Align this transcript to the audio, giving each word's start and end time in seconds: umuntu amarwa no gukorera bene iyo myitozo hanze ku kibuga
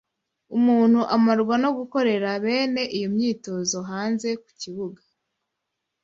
umuntu 0.57 0.99
amarwa 1.15 1.55
no 1.63 1.69
gukorera 1.77 2.27
bene 2.43 2.83
iyo 2.97 3.07
myitozo 3.15 3.77
hanze 3.89 4.29
ku 4.43 4.49
kibuga 4.61 5.01